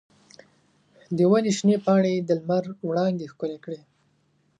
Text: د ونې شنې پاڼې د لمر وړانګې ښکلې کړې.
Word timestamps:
د 1.17 1.19
ونې 1.29 1.51
شنې 1.57 1.77
پاڼې 1.85 2.13
د 2.21 2.29
لمر 2.39 2.63
وړانګې 2.87 3.31
ښکلې 3.33 3.57
کړې. 3.65 3.79